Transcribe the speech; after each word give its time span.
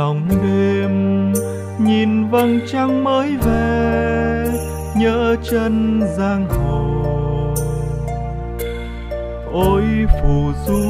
lòng 0.00 0.28
đêm 0.28 1.32
nhìn 1.78 2.28
vầng 2.28 2.60
trăng 2.72 3.04
mới 3.04 3.36
về, 3.36 4.46
nhớ 4.96 5.36
chân 5.50 6.00
giang 6.18 6.46
hồ. 6.48 7.54
Ôi 9.52 9.82
phù 10.22 10.52
du, 10.66 10.82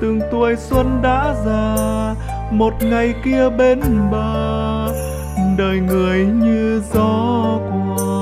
từng 0.00 0.20
tuổi 0.30 0.56
xuân 0.56 1.00
đã 1.02 1.34
già, 1.44 2.14
một 2.50 2.72
ngày 2.80 3.14
kia 3.24 3.48
bên 3.58 3.80
bờ, 4.10 4.88
đời 5.58 5.80
người 5.80 6.26
như 6.26 6.82
gió 6.94 7.58
qua. 7.70 8.20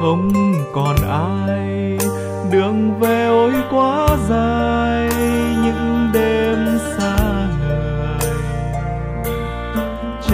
Không 0.00 0.32
còn 0.74 0.96
ai, 1.10 1.98
đường 2.50 3.00
về 3.00 3.26
ôi 3.26 3.52
quá 3.70 4.08
dài 4.28 4.81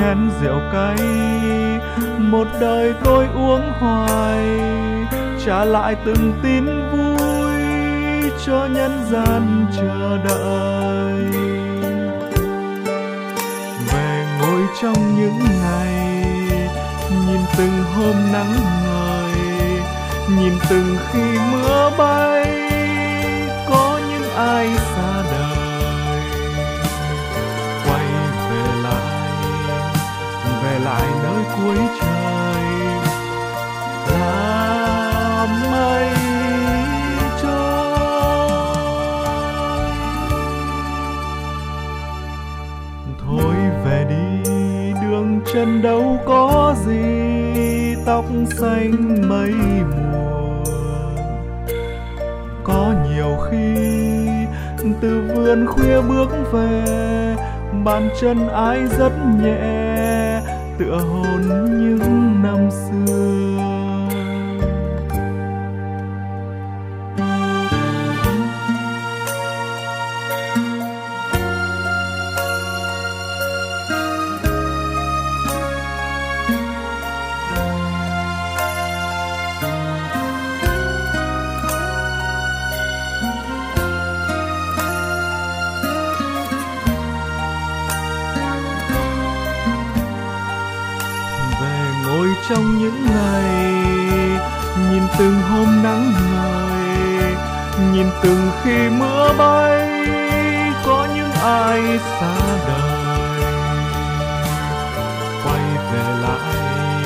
chén 0.08 0.30
rượu 0.42 0.60
cay. 0.72 0.96
Một 2.18 2.46
đời 2.60 2.94
tôi 3.04 3.26
uống 3.34 3.72
hoài, 3.80 4.44
trả 5.46 5.64
lại 5.64 5.96
từng 6.04 6.32
tin 6.42 6.64
vui 6.92 8.30
cho 8.46 8.68
nhân 8.74 9.04
gian 9.10 9.66
chờ 9.76 10.18
đợi. 10.28 11.24
Về 13.92 14.26
ngồi 14.40 14.62
trong 14.82 15.16
những 15.16 15.38
ngày, 15.62 16.24
nhìn 17.10 17.40
từng 17.58 17.84
hôm 17.96 18.14
nắng 18.32 18.54
ngời, 18.84 19.32
nhìn 20.38 20.52
từng 20.70 20.96
khi 21.12 21.38
mưa 21.52 21.90
bay, 21.98 22.46
có 23.70 24.00
những 24.10 24.30
ai 24.36 24.68
xa 24.76 25.07
cuối 31.58 31.76
trời. 32.00 32.64
Là 34.10 35.46
mây 35.72 36.08
thôi 43.26 43.54
về 43.84 44.06
đi, 44.08 44.50
đường 45.02 45.40
chân 45.52 45.82
đâu 45.82 46.18
có 46.26 46.74
gì, 46.86 47.94
tóc 48.06 48.24
xanh 48.60 49.28
mây 49.28 49.52
mùa 50.12 50.64
có 52.64 52.92
nhiều 53.10 53.36
khi, 53.50 53.76
từ 55.00 55.32
vườn 55.34 55.66
khuya 55.66 56.00
bước 56.08 56.28
về, 56.52 56.84
bàn 57.84 58.08
chân 58.20 58.48
ai 58.48 58.78
rất 58.98 59.12
nhẹ 59.42 59.87
tựa 60.78 60.98
hồn 60.98 61.42
những 61.80 61.98
năm 62.42 62.70
xưa. 62.70 62.97
Trong 92.48 92.78
những 92.78 93.06
ngày. 93.06 93.74
Nhìn 94.90 95.02
từng 95.18 95.40
hôm 95.40 95.82
nắng 95.82 96.12
ngời 96.12 96.68
nhìn 97.92 98.06
từng 98.22 98.50
khi 98.62 98.88
mưa 98.88 99.32
bay, 99.38 99.88
có 100.86 101.08
những 101.14 101.30
ai 101.42 101.98
xa 101.98 102.36
đời. 102.68 103.52
Quay 105.44 105.62
về 105.92 106.18
lại 106.22 107.04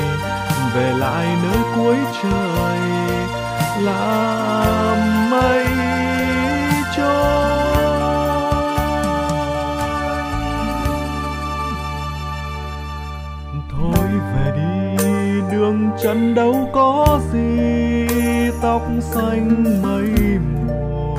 về 0.74 0.92
lại 0.98 1.36
nơi 1.42 1.62
cuối 1.76 1.96
trời 2.22 2.78
lại 3.82 4.81
đường 15.62 15.90
chân 16.02 16.34
đâu 16.34 16.70
có 16.72 17.20
gì, 17.32 18.06
tóc 18.62 18.82
xanh 19.00 19.64
mây 19.82 20.38
mùa 20.54 21.16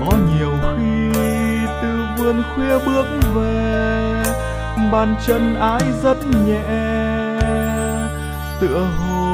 có 0.00 0.12
nhiều 0.38 0.50
khi 0.62 1.18
từ 1.82 1.88
vườn 2.18 2.42
khuya 2.54 2.78
bước 2.86 3.06
về, 3.34 4.22
bàn 4.92 5.16
chân 5.26 5.54
ái 5.60 5.82
rất 6.02 6.16
nhẹ, 6.46 6.62
tựa 8.60 8.86
hồ 8.98 9.25